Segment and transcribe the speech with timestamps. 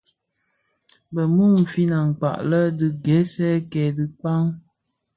[1.13, 4.45] Bë mumfin akpaň lè dhi gènè kè dhikpag.